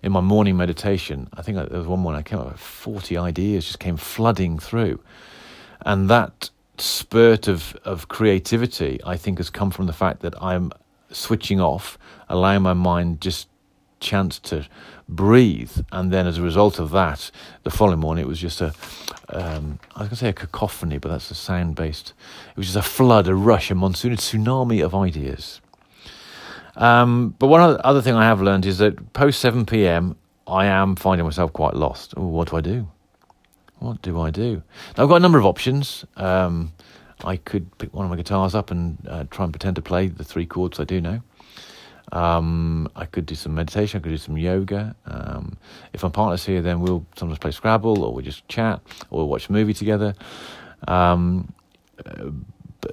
in 0.04 0.12
my 0.12 0.22
morning 0.22 0.58
meditation, 0.58 1.28
I 1.34 1.42
think 1.42 1.58
there 1.58 1.78
was 1.78 1.88
one 1.88 2.00
morning 2.00 2.20
I 2.20 2.24
came 2.24 2.40
up 2.40 2.52
with 2.52 2.60
40 2.60 3.18
ideas, 3.18 3.66
just 3.66 3.80
came 3.80 3.98
flooding 3.98 4.60
through. 4.60 5.00
And 5.82 6.10
that 6.10 6.50
spurt 6.78 7.48
of, 7.48 7.76
of 7.84 8.08
creativity, 8.08 9.00
I 9.06 9.18
think, 9.18 9.40
has 9.40 9.50
come 9.50 9.72
from 9.72 9.88
the 9.88 9.94
fact 9.94 10.22
that 10.22 10.42
I'm 10.42 10.72
switching 11.12 11.60
off, 11.60 11.98
allowing 12.30 12.64
my 12.64 12.74
mind 12.74 13.22
just 13.22 13.48
chance 14.00 14.40
to 14.40 14.66
breathe. 15.10 15.72
And 15.92 16.12
then 16.12 16.28
as 16.28 16.38
a 16.38 16.42
result 16.42 16.80
of 16.80 16.92
that, 16.92 17.32
the 17.64 17.72
following 17.72 18.00
morning 18.00 18.26
it 18.26 18.28
was 18.28 18.40
just 18.40 18.62
a, 18.62 18.74
um, 19.30 19.80
I 19.96 20.02
was 20.02 20.08
going 20.08 20.10
to 20.10 20.16
say 20.16 20.30
a 20.30 20.34
cacophony, 20.34 20.98
but 20.98 21.10
that's 21.10 21.32
a 21.32 21.36
sound 21.36 21.76
based, 21.76 22.14
it 22.52 22.58
was 22.58 22.68
just 22.68 22.78
a 22.78 22.88
flood, 22.88 23.28
a 23.28 23.36
rush, 23.36 23.72
a 23.72 23.76
monsoon, 23.76 24.14
a 24.14 24.18
tsunami 24.18 24.84
of 24.84 24.94
ideas. 24.94 25.62
Um, 26.77 27.36
but 27.39 27.48
one 27.48 27.79
other 27.84 28.01
thing 28.01 28.13
I 28.13 28.25
have 28.25 28.41
learned 28.41 28.65
is 28.65 28.77
that 28.77 29.13
post 29.13 29.39
7 29.41 29.65
p.m., 29.65 30.15
I 30.48 30.67
am 30.67 30.96
finding 30.96 31.25
myself 31.25 31.51
quite 31.51 31.74
lost. 31.74 32.13
Ooh, 32.17 32.22
what 32.22 32.50
do 32.50 32.55
I 32.55 32.62
do? 32.62 32.88
What 33.79 34.01
do 34.01 34.19
I 34.22 34.31
do? 34.31 34.63
Now, 34.96 35.03
I've 35.03 35.10
got 35.10 35.17
a 35.17 35.19
number 35.19 35.38
of 35.38 35.46
options. 35.46 36.05
Um, 36.15 36.72
I 37.24 37.38
could 37.38 37.77
pick 37.79 37.93
one 37.93 38.05
of 38.05 38.10
my 38.12 38.15
guitars 38.15 38.55
up 38.55 38.72
and 38.72 38.98
uh, 39.10 39.25
try 39.29 39.43
and 39.43 39.53
pretend 39.53 39.75
to 39.75 39.81
play 39.81 40.07
the 40.07 40.24
three 40.24 40.46
chords 40.46 40.79
I 40.79 40.84
do 40.84 41.01
know. 41.01 41.22
Um, 42.12 42.89
I 42.96 43.05
could 43.05 43.25
do 43.25 43.36
some 43.36 43.53
meditation. 43.55 44.00
I 44.00 44.01
could 44.01 44.10
do 44.10 44.17
some 44.17 44.38
yoga. 44.38 44.96
Um, 45.05 45.57
if 45.93 46.03
my 46.03 46.10
partner's 46.10 46.46
here, 46.46 46.62
then 46.62 46.79
we'll 46.79 47.05
sometimes 47.17 47.39
play 47.39 47.51
Scrabble, 47.51 48.03
or 48.03 48.13
we'll 48.13 48.24
just 48.24 48.48
chat, 48.48 48.81
or 49.10 49.19
we'll 49.19 49.27
watch 49.27 49.50
a 49.50 49.51
movie 49.51 49.74
together. 49.74 50.13
Um, 50.88 51.53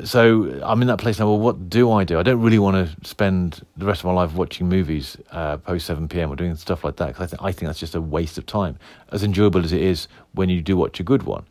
so 0.05 0.61
I'm 0.63 0.81
in 0.83 0.89
that 0.89 0.99
place 0.99 1.19
now. 1.19 1.27
Well, 1.27 1.39
what 1.39 1.69
do 1.69 1.91
I 1.93 2.05
do? 2.05 2.19
I 2.19 2.23
don't 2.23 2.41
really 2.41 2.59
want 2.59 2.77
to 2.77 3.09
spend 3.09 3.65
the 3.77 3.87
rest 3.87 4.01
of 4.01 4.07
my 4.07 4.13
life 4.13 4.33
watching 4.35 4.69
movies 4.69 5.17
uh, 5.31 5.59
post 5.59 5.87
7 5.87 6.09
p.m. 6.09 6.33
or 6.33 6.37
doing 6.37 6.55
stuff 6.57 6.85
like 6.85 6.97
that 6.97 7.09
because 7.09 7.23
I, 7.23 7.27
th- 7.27 7.43
I 7.43 7.53
think 7.53 7.69
that's 7.69 7.79
just 7.79 7.95
a 7.95 8.01
waste 8.01 8.39
of 8.39 8.47
time, 8.47 8.79
as 9.13 9.23
enjoyable 9.23 9.63
as 9.65 9.73
it 9.73 9.83
is 9.83 10.09
when 10.33 10.49
you 10.49 10.63
do 10.63 10.77
watch 10.77 11.01
a 11.01 11.03
good 11.03 11.25
one. 11.25 11.45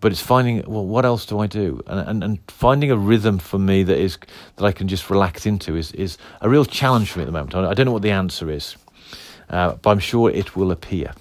But 0.00 0.12
it's 0.12 0.20
finding 0.20 0.62
well, 0.66 0.84
what 0.86 1.04
else 1.04 1.26
do 1.26 1.38
I 1.40 1.46
do, 1.46 1.82
and, 1.86 2.08
and 2.08 2.24
and 2.24 2.38
finding 2.48 2.90
a 2.90 2.96
rhythm 2.96 3.38
for 3.38 3.58
me 3.58 3.82
that 3.82 3.98
is 3.98 4.18
that 4.56 4.64
I 4.64 4.72
can 4.72 4.88
just 4.88 5.10
relax 5.10 5.46
into 5.46 5.76
is 5.76 5.92
is 5.92 6.16
a 6.40 6.48
real 6.48 6.64
challenge 6.64 7.10
for 7.10 7.18
me 7.18 7.24
at 7.24 7.26
the 7.26 7.32
moment. 7.32 7.54
I 7.54 7.74
don't 7.74 7.86
know 7.86 7.92
what 7.92 8.02
the 8.02 8.10
answer 8.10 8.50
is, 8.50 8.76
uh, 9.50 9.74
but 9.74 9.90
I'm 9.90 9.98
sure 9.98 10.30
it 10.30 10.56
will 10.56 10.70
appear. 10.70 11.12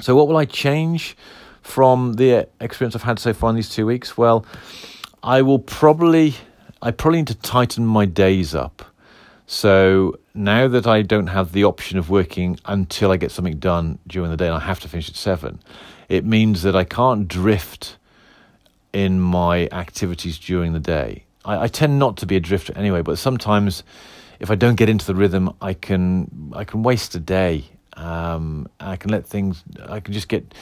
So, 0.00 0.14
what 0.14 0.28
will 0.28 0.36
I 0.36 0.44
change 0.44 1.16
from 1.62 2.14
the 2.14 2.46
experience 2.60 2.94
I've 2.94 3.02
had 3.02 3.18
so 3.18 3.32
far 3.32 3.50
in 3.50 3.56
these 3.56 3.68
two 3.68 3.86
weeks? 3.86 4.16
Well, 4.16 4.46
I 5.26 5.42
will 5.42 5.58
probably 5.58 6.36
I 6.80 6.92
probably 6.92 7.18
need 7.18 7.26
to 7.26 7.34
tighten 7.34 7.84
my 7.84 8.06
days 8.06 8.54
up. 8.54 8.84
So 9.48 10.18
now 10.34 10.68
that 10.68 10.86
I 10.86 11.02
don't 11.02 11.26
have 11.26 11.50
the 11.50 11.64
option 11.64 11.98
of 11.98 12.08
working 12.08 12.60
until 12.64 13.10
I 13.10 13.16
get 13.16 13.32
something 13.32 13.58
done 13.58 13.98
during 14.06 14.30
the 14.30 14.36
day 14.36 14.46
and 14.46 14.54
I 14.54 14.60
have 14.60 14.78
to 14.80 14.88
finish 14.88 15.08
at 15.08 15.16
seven, 15.16 15.58
it 16.08 16.24
means 16.24 16.62
that 16.62 16.76
I 16.76 16.84
can't 16.84 17.26
drift 17.26 17.96
in 18.92 19.20
my 19.20 19.68
activities 19.72 20.38
during 20.38 20.72
the 20.72 20.80
day. 20.80 21.24
I, 21.44 21.64
I 21.64 21.68
tend 21.68 21.98
not 21.98 22.16
to 22.18 22.26
be 22.26 22.36
a 22.36 22.40
drifter 22.40 22.72
anyway, 22.76 23.02
but 23.02 23.18
sometimes 23.18 23.82
if 24.38 24.48
I 24.48 24.54
don't 24.54 24.76
get 24.76 24.88
into 24.88 25.06
the 25.06 25.14
rhythm, 25.16 25.52
I 25.60 25.74
can 25.74 26.52
I 26.54 26.62
can 26.62 26.84
waste 26.84 27.16
a 27.16 27.20
day. 27.20 27.64
Um, 27.96 28.68
I 28.78 28.96
can 28.96 29.10
let 29.10 29.26
things. 29.26 29.64
I 29.88 30.00
can 30.00 30.12
just 30.12 30.28
get 30.28 30.54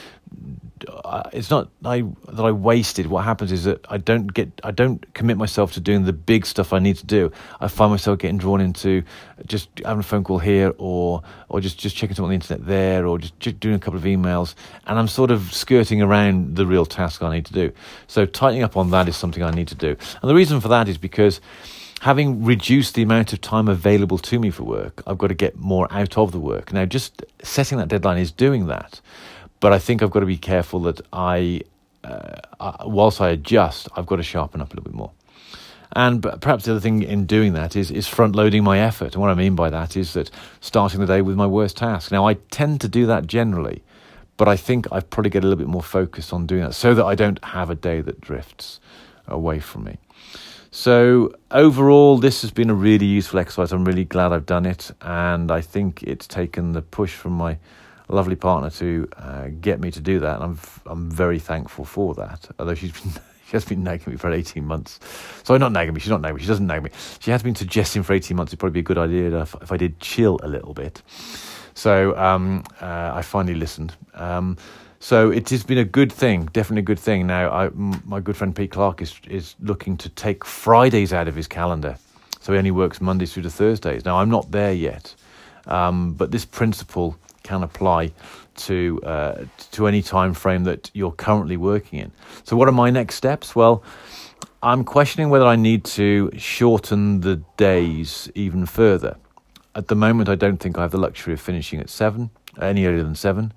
it's 1.33 1.51
not 1.51 1.69
I, 1.85 2.03
that 2.29 2.45
I 2.45 2.51
wasted. 2.51 3.07
What 3.07 3.25
happens 3.25 3.53
is 3.53 3.65
that 3.65 3.85
I 3.89 3.99
don't 3.99 4.33
get, 4.33 4.51
I 4.63 4.71
don't 4.71 5.13
commit 5.15 5.37
myself 5.37 5.73
to 5.73 5.81
doing 5.81 6.05
the 6.05 6.13
big 6.13 6.47
stuff 6.47 6.73
I 6.73 6.79
need 6.79 6.97
to 6.97 7.07
do. 7.07 7.33
I 7.61 7.69
find 7.69 7.91
myself 7.91 8.19
getting 8.19 8.39
drawn 8.39 8.61
into 8.61 9.03
just 9.47 9.69
having 9.85 10.01
a 10.01 10.03
phone 10.03 10.25
call 10.25 10.39
here, 10.39 10.75
or 10.79 11.23
or 11.49 11.61
just 11.61 11.79
just 11.79 11.97
checking 11.97 12.15
something 12.15 12.27
on 12.27 12.31
the 12.31 12.35
internet 12.35 12.67
there, 12.67 13.07
or 13.07 13.19
just, 13.19 13.39
just 13.41 13.61
doing 13.61 13.75
a 13.75 13.79
couple 13.79 13.99
of 13.99 14.05
emails, 14.05 14.55
and 14.87 14.99
I'm 14.99 15.09
sort 15.09 15.31
of 15.31 15.53
skirting 15.53 16.03
around 16.03 16.57
the 16.57 16.67
real 16.67 16.87
task 16.87 17.23
I 17.23 17.35
need 17.35 17.47
to 17.47 17.55
do. 17.55 17.73
So 18.07 18.27
tightening 18.27 18.63
up 18.63 18.77
on 18.77 18.91
that 18.91 19.09
is 19.09 19.17
something 19.17 19.43
I 19.43 19.51
need 19.51 19.69
to 19.69 19.75
do, 19.75 19.97
and 20.21 20.31
the 20.31 20.35
reason 20.35 20.61
for 20.61 20.69
that 20.69 20.89
is 20.89 20.99
because 20.99 21.41
having 22.05 22.45
reduced 22.45 22.95
the 22.95 23.03
amount 23.03 23.33
of 23.33 23.41
time 23.41 23.67
available 23.67 24.19
to 24.19 24.39
me 24.39 24.51
for 24.51 24.63
work, 24.63 25.03
I've 25.07 25.17
got 25.17 25.29
to 25.29 25.35
get 25.35 25.57
more 25.57 25.89
out 25.91 26.19
of 26.19 26.33
the 26.33 26.39
work. 26.39 26.71
Now, 26.71 26.85
just 26.85 27.25
setting 27.43 27.79
that 27.79 27.89
deadline 27.89 28.19
is 28.19 28.31
doing 28.31 28.67
that. 28.67 29.01
But 29.59 29.73
I 29.73 29.79
think 29.79 30.03
I've 30.03 30.11
got 30.11 30.21
to 30.21 30.27
be 30.27 30.37
careful 30.37 30.81
that 30.81 31.01
I, 31.15 31.63
uh, 32.05 32.43
whilst 32.85 33.23
I 33.23 33.31
adjust, 33.31 33.89
I've 33.97 34.05
got 34.05 34.17
to 34.17 34.23
sharpen 34.23 34.61
up 34.61 34.69
a 34.69 34.77
little 34.77 34.85
bit 34.85 34.93
more. 34.93 35.13
And 35.97 36.23
perhaps 36.23 36.67
the 36.67 36.73
other 36.73 36.81
thing 36.81 37.01
in 37.03 37.25
doing 37.25 37.55
that 37.55 37.75
is, 37.75 37.91
is 37.91 38.07
front 38.07 38.37
loading 38.37 38.65
my 38.65 38.81
effort. 38.81 39.15
And 39.15 39.23
what 39.23 39.31
I 39.31 39.35
mean 39.35 39.55
by 39.55 39.71
that 39.71 39.97
is 39.97 40.13
that 40.13 40.31
starting 40.61 41.01
the 41.01 41.07
day 41.07 41.23
with 41.23 41.37
my 41.37 41.47
worst 41.47 41.79
task. 41.79 42.13
Now, 42.13 42.29
I 42.29 42.35
tend 42.35 42.83
to 42.83 42.89
do 42.89 43.07
that 43.07 43.27
generally, 43.27 43.83
but 44.37 44.47
I 44.47 44.59
think 44.59 44.87
I 44.93 45.01
probably 45.01 45.31
get 45.31 45.43
a 45.43 45.47
little 45.47 45.65
bit 45.65 45.69
more 45.69 45.83
focused 45.83 46.35
on 46.35 46.45
doing 46.45 46.65
that 46.65 46.75
so 46.75 46.93
that 46.93 47.07
I 47.07 47.15
don't 47.15 47.43
have 47.43 47.71
a 47.71 47.75
day 47.75 48.03
that 48.03 48.21
drifts 48.21 48.79
away 49.27 49.59
from 49.59 49.85
me. 49.85 49.97
So, 50.77 51.33
overall, 51.53 52.19
this 52.19 52.43
has 52.43 52.51
been 52.51 52.69
a 52.69 52.75
really 52.75 53.07
useful 53.07 53.39
exercise. 53.39 53.71
I'm 53.71 53.85
really 53.85 54.05
glad 54.05 54.33
I've 54.33 54.45
done 54.45 54.67
it. 54.67 54.91
And 55.03 55.53
I 55.53 55.61
think 55.61 56.03
it's 56.03 56.27
taken 56.27 56.73
the 56.73 56.83
push 56.83 57.15
from 57.15 57.35
my 57.35 57.59
lovely 58.09 58.35
partner 58.35 58.71
to 58.71 59.09
uh, 59.17 59.47
get 59.61 59.79
me 59.79 59.93
to 59.93 60.01
do 60.01 60.19
that, 60.19 60.35
and 60.35 60.43
I'm 60.43 60.59
I'm 60.87 61.09
very 61.09 61.39
thankful 61.39 61.85
for 61.85 62.17
that. 62.17 62.51
Although 62.59 62.75
she's 62.75 62.91
been 63.01 63.13
she 63.13 63.53
has 63.53 63.65
been 63.65 63.85
nagging 63.85 64.15
me 64.15 64.17
for 64.17 64.33
eighteen 64.33 64.67
months. 64.67 64.99
Sorry, 65.45 65.61
not 65.61 65.71
nagging 65.71 65.95
me. 65.95 66.01
She's 66.01 66.11
not 66.11 66.21
nagging 66.21 66.39
me. 66.39 66.43
She 66.43 66.49
doesn't 66.49 66.67
nag 66.67 66.83
me. 66.83 66.91
She 67.21 67.31
has 67.31 67.45
been 67.45 67.55
suggesting 67.55 68.03
for 68.03 68.13
eighteen 68.13 68.37
months 68.37 68.51
it'd 68.51 68.59
probably 68.59 68.75
be 68.75 68.81
a 68.81 68.83
good 68.83 68.99
idea 68.99 69.43
if, 69.43 69.55
if 69.63 69.71
I 69.71 69.77
did 69.77 70.01
chill 70.01 70.41
a 70.43 70.49
little 70.49 70.75
bit. 70.75 71.03
So 71.75 72.17
um, 72.17 72.65
uh, 72.81 73.13
I 73.15 73.23
finally 73.23 73.55
listened. 73.55 73.95
Um, 74.15 74.57
so 75.05 75.31
it 75.31 75.51
has 75.51 75.63
been 75.65 75.77
a 75.77 75.85
good 75.85 76.11
thing, 76.11 76.47
definitely 76.55 76.81
a 76.81 76.85
good 76.85 76.99
thing. 76.99 77.27
Now, 77.27 77.51
I, 77.51 77.69
my 77.75 78.21
good 78.21 78.39
friend 78.39 78.57
Pete 78.57 78.71
Clark 78.71 79.03
is 79.03 79.21
is 79.29 79.55
looking 79.61 79.99
to 79.99 80.09
take 80.09 80.47
Fridays 80.47 81.13
out 81.13 81.29
of 81.29 81.35
his 81.35 81.47
calendar, 81.47 81.99
so 82.41 82.53
he 82.53 82.59
only 82.59 82.71
works 82.71 83.03
Mondays 83.03 83.35
through 83.35 83.43
to 83.43 83.51
Thursdays. 83.51 84.07
Now, 84.07 84.19
I'm 84.19 84.31
not 84.31 84.51
there 84.51 84.73
yet, 84.73 85.15
um, 85.67 86.15
but 86.15 86.31
this 86.31 86.47
principle 86.47 87.19
can 87.43 87.63
apply 87.63 88.13
to 88.57 88.99
uh, 89.05 89.45
to 89.73 89.87
any 89.87 90.01
time 90.01 90.33
frame 90.33 90.65
that 90.65 90.91
you're 90.95 91.13
currently 91.13 91.59
working 91.59 91.99
in. 91.99 92.11
So, 92.45 92.57
what 92.57 92.67
are 92.67 92.73
my 92.73 92.89
next 92.89 93.17
steps? 93.17 93.55
Well, 93.55 93.83
I'm 94.63 94.85
questioning 94.85 95.29
whether 95.29 95.45
I 95.45 95.57
need 95.57 95.85
to 96.01 96.31
shorten 96.39 97.21
the 97.21 97.43
days 97.59 98.31
even 98.35 98.65
further. 98.65 99.19
At 99.75 99.89
the 99.89 99.97
moment, 99.97 100.31
I 100.31 100.35
don't 100.35 100.57
think 100.57 100.79
I 100.79 100.81
have 100.81 100.93
the 100.93 101.05
luxury 101.07 101.35
of 101.35 101.43
finishing 101.43 101.79
at 101.79 101.91
seven, 101.91 102.31
any 102.59 102.87
earlier 102.87 103.03
than 103.03 103.17
seven. 103.17 103.53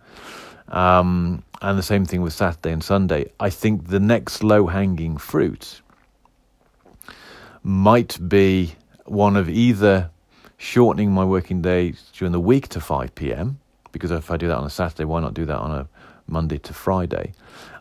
Um, 0.70 1.44
and 1.62 1.78
the 1.78 1.84
same 1.84 2.06
thing 2.06 2.22
with 2.22 2.34
Saturday 2.34 2.72
and 2.72 2.84
Sunday. 2.84 3.32
I 3.40 3.50
think 3.50 3.88
the 3.88 4.00
next 4.00 4.44
low 4.44 4.68
hanging 4.68 5.18
fruit 5.18 5.82
might 7.64 8.18
be 8.30 8.76
one 9.06 9.36
of 9.36 9.50
either 9.50 10.10
shortening 10.58 11.12
my 11.12 11.24
working 11.24 11.62
day 11.62 11.94
during 12.14 12.32
the 12.32 12.40
week 12.40 12.68
to 12.70 12.82
5 12.82 13.16
p.m 13.16 13.60
because 13.92 14.12
if 14.12 14.32
I 14.32 14.38
do 14.38 14.48
that 14.48 14.58
on 14.58 14.66
a 14.66 14.70
Saturday, 14.70 15.06
why 15.06 15.22
not 15.22 15.34
do 15.34 15.46
that 15.46 15.58
on 15.58 15.72
a 15.72 15.88
Monday 16.28 16.58
to 16.60 16.74
Friday? 16.74 17.34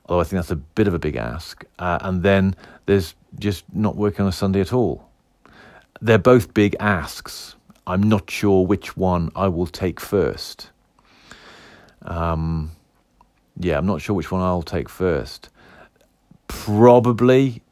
Although 0.06 0.20
I 0.20 0.24
think 0.24 0.38
that's 0.38 0.50
a 0.50 0.56
bit 0.56 0.88
of 0.88 0.94
a 0.94 0.98
big 0.98 1.16
ask. 1.16 1.64
Uh, 1.78 1.98
and 2.00 2.22
then 2.22 2.54
there's 2.86 3.14
just 3.38 3.64
not 3.74 3.96
working 3.96 4.22
on 4.22 4.28
a 4.28 4.32
Sunday 4.32 4.60
at 4.60 4.72
all. 4.72 5.08
They're 6.00 6.18
both 6.18 6.54
big 6.54 6.76
asks. 6.80 7.56
I'm 7.86 8.02
not 8.02 8.30
sure 8.30 8.66
which 8.66 8.96
one 8.96 9.30
I 9.34 9.48
will 9.48 9.66
take 9.66 10.00
first. 10.00 10.70
Um, 12.02 12.72
yeah, 13.58 13.78
I'm 13.78 13.86
not 13.86 14.00
sure 14.00 14.14
which 14.14 14.30
one 14.30 14.42
I'll 14.42 14.62
take 14.62 14.88
first. 14.88 15.48
Probably, 16.48 17.62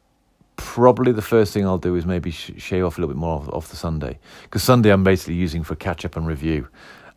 probably 0.57 1.13
the 1.13 1.23
first 1.23 1.53
thing 1.53 1.67
I'll 1.67 1.79
do 1.79 1.95
is 1.95 2.07
maybe 2.07 2.31
sh- 2.31 2.53
shave 2.57 2.85
off 2.85 2.99
a 2.99 3.01
little 3.01 3.15
bit 3.15 3.19
more 3.19 3.39
off, 3.41 3.49
off 3.51 3.69
the 3.69 3.77
Sunday 3.77 4.19
because 4.43 4.63
Sunday 4.63 4.91
I'm 4.91 5.05
basically 5.05 5.35
using 5.35 5.63
for 5.63 5.75
catch 5.75 6.05
up 6.05 6.17
and 6.17 6.27
review. 6.27 6.69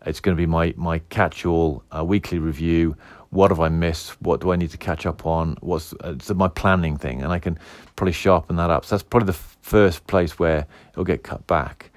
It's 0.05 0.19
going 0.19 0.35
to 0.35 0.39
be 0.39 0.45
my 0.45 0.73
my 0.77 0.99
catch-all 1.09 1.83
uh, 1.95 2.03
weekly 2.03 2.39
review. 2.39 2.95
What 3.29 3.51
have 3.51 3.59
I 3.59 3.69
missed? 3.69 4.21
What 4.21 4.39
do 4.41 4.51
I 4.51 4.55
need 4.55 4.69
to 4.71 4.77
catch 4.77 5.05
up 5.05 5.25
on? 5.25 5.57
What's 5.61 5.93
uh, 5.93 6.13
it's 6.15 6.29
my 6.33 6.47
planning 6.47 6.97
thing, 6.97 7.21
and 7.23 7.31
I 7.31 7.39
can 7.39 7.59
probably 7.95 8.13
sharpen 8.13 8.55
that 8.57 8.69
up. 8.69 8.85
So 8.85 8.95
that's 8.95 9.03
probably 9.03 9.27
the 9.27 9.37
f- 9.37 9.57
first 9.61 10.07
place 10.07 10.39
where 10.39 10.65
it'll 10.91 11.03
get 11.03 11.23
cut 11.23 11.45
back. 11.47 11.91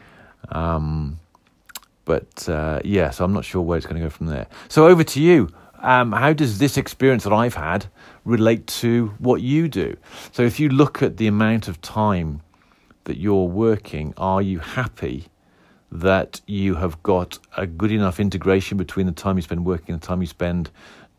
Um, 0.48 1.20
but 2.04 2.48
uh, 2.48 2.80
yeah, 2.84 3.10
so 3.10 3.24
I'm 3.24 3.32
not 3.32 3.44
sure 3.44 3.62
where 3.62 3.76
it's 3.76 3.86
going 3.86 4.00
to 4.00 4.06
go 4.06 4.10
from 4.10 4.26
there. 4.26 4.46
So 4.68 4.86
over 4.88 5.04
to 5.04 5.20
you. 5.20 5.50
Um, 5.82 6.12
how 6.12 6.32
does 6.34 6.58
this 6.58 6.76
experience 6.76 7.24
that 7.24 7.32
I've 7.32 7.54
had 7.54 7.86
relate 8.24 8.66
to 8.66 9.14
what 9.18 9.40
you 9.40 9.68
do? 9.68 9.96
So 10.32 10.42
if 10.42 10.60
you 10.60 10.68
look 10.68 11.02
at 11.02 11.16
the 11.16 11.26
amount 11.26 11.68
of 11.68 11.80
time 11.80 12.42
that 13.04 13.16
you're 13.16 13.48
working, 13.48 14.12
are 14.16 14.42
you 14.42 14.58
happy 14.58 15.26
that 15.90 16.40
you 16.46 16.74
have 16.76 17.02
got 17.02 17.38
a 17.56 17.66
good 17.66 17.90
enough 17.90 18.20
integration 18.20 18.76
between 18.76 19.06
the 19.06 19.12
time 19.12 19.36
you 19.36 19.42
spend 19.42 19.64
working 19.64 19.94
and 19.94 20.02
the 20.02 20.06
time 20.06 20.20
you 20.20 20.26
spend 20.26 20.70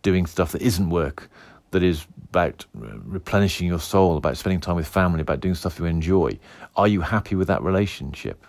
doing 0.01 0.25
stuff 0.25 0.51
that 0.51 0.61
isn't 0.61 0.89
work, 0.89 1.29
that 1.71 1.83
is 1.83 2.05
about 2.29 2.65
replenishing 2.73 3.67
your 3.67 3.79
soul, 3.79 4.15
about 4.15 4.37
spending 4.37 4.59
time 4.59 4.75
with 4.75 4.87
family, 4.87 5.21
about 5.21 5.39
doing 5.39 5.55
stuff 5.55 5.79
you 5.79 5.85
enjoy. 5.85 6.37
Are 6.75 6.87
you 6.87 7.01
happy 7.01 7.35
with 7.35 7.47
that 7.47 7.61
relationship? 7.63 8.45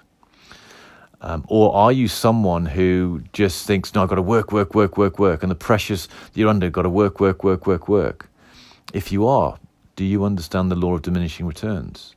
Um, 1.23 1.45
or 1.49 1.75
are 1.75 1.93
you 1.93 2.09
someone 2.09 2.67
who 2.67 3.23
just 3.33 3.67
thinks, 3.67 3.95
no, 3.95 4.03
I've 4.03 4.09
got 4.09 4.17
to 4.17 4.23
work, 4.23 4.53
work, 4.53 4.75
work, 4.75 4.99
work, 4.99 5.19
work, 5.19 5.43
and 5.43 5.51
the 5.51 5.57
pressures 5.57 6.09
you're 6.35 6.49
under, 6.49 6.69
got 6.69 6.83
to 6.83 6.91
work, 6.91 7.21
work, 7.21 7.45
work, 7.45 7.67
work, 7.67 7.89
work? 7.89 8.29
If 8.93 9.13
you 9.13 9.27
are, 9.27 9.59
do 9.97 10.05
you 10.05 10.25
understand 10.25 10.71
the 10.71 10.77
law 10.77 10.95
of 10.95 11.03
diminishing 11.03 11.47
returns? 11.47 12.15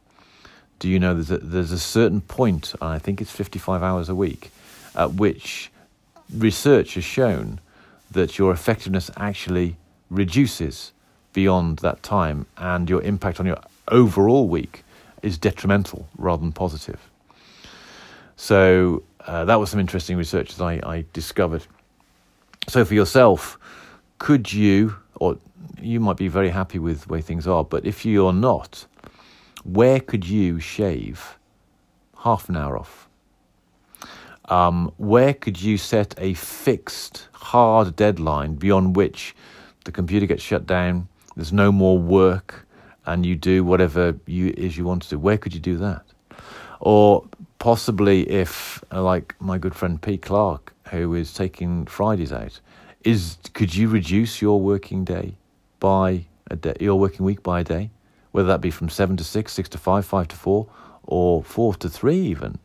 do 0.80 0.90
you 0.90 1.00
know 1.00 1.14
there's 1.14 1.42
there's 1.42 1.72
a 1.72 1.80
certain 1.80 2.22
point, 2.22 2.74
and 2.82 2.90
I 2.90 3.00
think 3.00 3.22
it's 3.22 3.32
55 3.32 3.82
hours 3.82 4.10
a 4.10 4.16
week, 4.16 4.52
at 4.96 5.14
which 5.14 5.72
research 6.34 6.96
has 6.96 7.04
shown 7.04 7.60
that 8.12 8.38
your 8.38 8.52
effectiveness 8.52 9.10
actually 9.18 9.78
reduces 10.10 10.92
beyond 11.34 11.80
that 11.80 12.04
time, 12.04 12.46
and 12.58 12.90
your 12.90 13.02
impact 13.02 13.40
on 13.40 13.46
your 13.46 13.60
overall 13.88 14.48
week 14.48 14.84
is 15.22 15.38
detrimental 15.38 16.08
rather 16.18 16.42
than 16.42 16.52
positive. 16.52 17.00
So 18.36 19.04
uh, 19.26 19.46
that 19.46 19.56
was 19.56 19.70
some 19.70 19.80
interesting 19.80 20.18
research 20.18 20.56
that 20.56 20.64
I, 20.64 20.80
I 20.84 21.06
discovered. 21.14 21.66
So 22.68 22.84
for 22.84 22.94
yourself, 22.94 23.58
could 24.18 24.52
you, 24.52 24.96
or 25.16 25.38
you 25.80 26.00
might 26.00 26.18
be 26.18 26.28
very 26.28 26.50
happy 26.50 26.80
with 26.80 27.04
the 27.04 27.14
way 27.14 27.22
things 27.22 27.48
are, 27.48 27.64
but 27.64 27.86
if 27.86 28.06
you're 28.06 28.34
not, 28.34 28.86
where 29.64 30.00
could 30.00 30.28
you 30.28 30.60
shave 30.60 31.38
half 32.20 32.50
an 32.50 32.58
hour 32.58 32.78
off? 32.78 33.08
Um, 34.46 34.92
where 34.98 35.34
could 35.34 35.62
you 35.62 35.78
set 35.78 36.14
a 36.18 36.34
fixed, 36.36 37.30
hard 37.34 37.96
deadline 37.96 38.56
beyond 38.56 38.96
which 38.96 39.36
the 39.86 39.92
computer 39.92 40.26
gets 40.26 40.44
shut 40.44 40.68
down, 40.68 41.08
there's 41.36 41.54
no 41.54 41.72
more 41.72 41.98
work, 41.98 42.68
and 43.06 43.26
you 43.26 43.36
do 43.36 43.64
whatever 43.64 44.16
you 44.26 44.54
is 44.58 44.78
you 44.78 44.84
want 44.84 45.04
to 45.04 45.10
do. 45.10 45.20
Where 45.20 45.38
could 45.38 45.54
you 45.54 45.60
do 45.60 45.78
that? 45.78 46.04
Or 46.80 47.26
possibly 47.66 48.30
if, 48.30 48.84
uh, 48.92 49.02
like 49.02 49.34
my 49.40 49.58
good 49.58 49.74
friend 49.74 50.00
Pete 50.00 50.22
Clark, 50.22 50.72
who 50.92 51.16
is 51.16 51.34
taking 51.34 51.88
Fridays 51.88 52.32
out, 52.32 52.60
is 53.04 53.40
could 53.56 53.74
you 53.74 53.90
reduce 53.90 54.40
your 54.40 54.62
working 54.62 55.04
day 55.04 55.34
by 55.80 56.26
a 56.52 56.56
day, 56.56 56.76
your 56.80 57.00
working 57.00 57.26
week 57.26 57.42
by 57.42 57.62
a 57.62 57.64
day, 57.64 57.90
whether 58.34 58.48
that 58.50 58.62
be 58.62 58.70
from 58.70 58.88
seven 58.88 59.18
to 59.18 59.24
six, 59.24 59.52
six 59.52 59.68
to 59.70 59.80
five, 59.80 60.06
five 60.06 60.28
to 60.28 60.36
four, 60.36 60.68
or 61.08 61.44
four 61.44 61.74
to 61.74 61.90
three 61.90 62.20
even? 62.20 62.60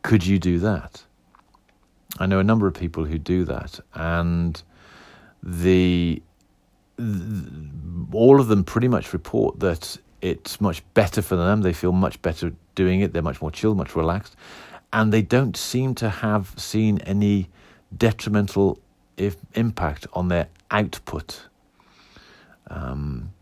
Could 0.00 0.24
you 0.24 0.38
do 0.38 0.58
that? 0.60 1.02
I 2.18 2.24
know 2.24 2.38
a 2.38 2.44
number 2.44 2.66
of 2.66 2.72
people 2.72 3.04
who 3.04 3.18
do 3.18 3.44
that, 3.44 3.80
and 3.92 4.62
the, 5.42 6.22
the 6.96 7.68
all 8.12 8.40
of 8.40 8.48
them 8.48 8.64
pretty 8.64 8.88
much 8.88 9.12
report 9.12 9.60
that 9.60 9.98
it's 10.22 10.58
much 10.58 10.82
better 10.94 11.20
for 11.20 11.36
them. 11.36 11.60
They 11.60 11.74
feel 11.74 11.92
much 11.92 12.22
better 12.22 12.54
doing 12.74 13.00
it. 13.00 13.12
They're 13.12 13.22
much 13.22 13.40
more 13.40 13.50
chilled, 13.50 13.76
much 13.76 13.96
relaxed, 13.96 14.36
and 14.92 15.12
they 15.12 15.22
don't 15.22 15.56
seem 15.56 15.94
to 15.96 16.08
have 16.08 16.54
seen 16.56 16.98
any 17.00 17.48
detrimental 17.96 18.78
if, 19.16 19.36
impact 19.54 20.06
on 20.12 20.28
their 20.28 20.48
output. 20.70 21.48
Um, 22.68 23.32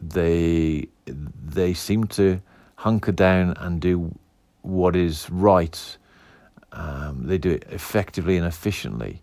they 0.00 0.88
they 1.06 1.72
seem 1.72 2.04
to 2.04 2.40
hunker 2.76 3.12
down 3.12 3.54
and 3.58 3.80
do 3.80 4.14
what 4.62 4.96
is 4.96 5.30
right. 5.30 5.96
Um, 6.72 7.26
they 7.26 7.38
do 7.38 7.50
it 7.50 7.64
effectively 7.70 8.36
and 8.36 8.46
efficiently. 8.46 9.22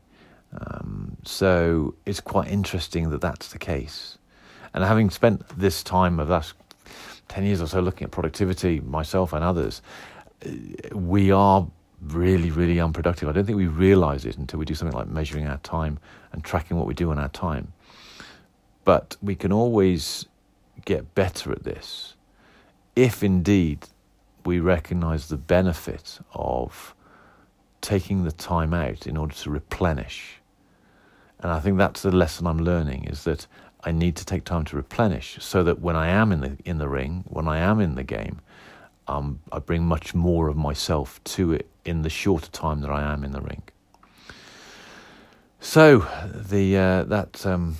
Um, 0.57 1.17
so 1.23 1.95
it's 2.05 2.19
quite 2.19 2.47
interesting 2.47 3.09
that 3.09 3.21
that's 3.21 3.49
the 3.49 3.59
case. 3.59 4.17
And 4.73 4.83
having 4.83 5.09
spent 5.09 5.47
this 5.57 5.83
time 5.83 6.19
of 6.19 6.29
last 6.29 6.53
10 7.29 7.45
years 7.45 7.61
or 7.61 7.67
so 7.67 7.79
looking 7.79 8.05
at 8.05 8.11
productivity, 8.11 8.79
myself 8.81 9.33
and 9.33 9.43
others, 9.43 9.81
we 10.93 11.31
are 11.31 11.67
really, 12.01 12.51
really 12.51 12.79
unproductive. 12.79 13.29
I 13.29 13.31
don't 13.31 13.45
think 13.45 13.57
we 13.57 13.67
realize 13.67 14.25
it 14.25 14.37
until 14.37 14.59
we 14.59 14.65
do 14.65 14.75
something 14.75 14.97
like 14.97 15.07
measuring 15.07 15.47
our 15.47 15.57
time 15.57 15.99
and 16.31 16.43
tracking 16.43 16.77
what 16.77 16.85
we 16.85 16.93
do 16.93 17.11
on 17.11 17.19
our 17.19 17.29
time. 17.29 17.73
But 18.83 19.15
we 19.21 19.35
can 19.35 19.51
always 19.53 20.25
get 20.85 21.15
better 21.15 21.51
at 21.51 21.63
this 21.63 22.15
if 22.95 23.23
indeed 23.23 23.87
we 24.45 24.59
recognize 24.59 25.29
the 25.29 25.37
benefit 25.37 26.19
of 26.33 26.93
taking 27.81 28.23
the 28.23 28.31
time 28.31 28.73
out 28.73 29.07
in 29.07 29.17
order 29.17 29.33
to 29.33 29.49
replenish. 29.49 30.39
And 31.39 31.51
I 31.51 31.59
think 31.59 31.77
that's 31.77 32.01
the 32.01 32.11
lesson 32.11 32.47
I'm 32.47 32.59
learning 32.59 33.05
is 33.05 33.23
that 33.23 33.47
I 33.85 33.91
need 33.91 34.15
to 34.17 34.25
take 34.25 34.45
time 34.45 34.65
to 34.65 34.75
replenish 34.75 35.37
so 35.41 35.63
that 35.63 35.79
when 35.79 35.95
I 35.95 36.07
am 36.07 36.31
in 36.31 36.41
the 36.41 36.57
in 36.65 36.77
the 36.77 36.87
ring, 36.87 37.23
when 37.27 37.47
I 37.47 37.59
am 37.59 37.79
in 37.79 37.95
the 37.95 38.03
game, 38.03 38.41
um, 39.07 39.39
I 39.51 39.59
bring 39.59 39.83
much 39.83 40.13
more 40.13 40.47
of 40.47 40.55
myself 40.55 41.21
to 41.25 41.53
it 41.53 41.67
in 41.83 42.01
the 42.01 42.09
shorter 42.09 42.49
time 42.49 42.81
that 42.81 42.89
I 42.89 43.13
am 43.13 43.23
in 43.23 43.31
the 43.31 43.41
ring. 43.41 43.63
So 45.59 46.07
the 46.33 46.77
uh, 46.77 47.03
that 47.05 47.45
um, 47.45 47.77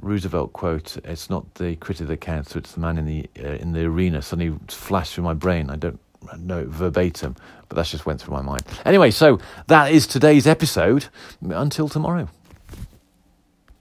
Roosevelt 0.00 0.52
quote, 0.52 0.96
"It's 1.04 1.30
not 1.30 1.54
the 1.54 1.76
critic 1.76 2.08
that 2.08 2.20
counts, 2.20 2.56
it's 2.56 2.72
the 2.72 2.80
man 2.80 2.98
in 2.98 3.06
the 3.06 3.30
uh, 3.42 3.56
in 3.56 3.72
the 3.72 3.84
arena." 3.84 4.22
Suddenly 4.22 4.58
flashed 4.68 5.14
through 5.14 5.24
my 5.24 5.34
brain. 5.34 5.70
I 5.70 5.76
don't 5.76 6.00
know 6.38 6.64
verbatim, 6.68 7.36
but 7.68 7.76
that 7.76 7.86
just 7.86 8.06
went 8.06 8.20
through 8.20 8.34
my 8.34 8.42
mind. 8.42 8.62
Anyway, 8.84 9.10
so 9.10 9.38
that 9.68 9.92
is 9.92 10.06
today's 10.06 10.46
episode. 10.46 11.06
Until 11.40 11.88
tomorrow. 11.88 12.28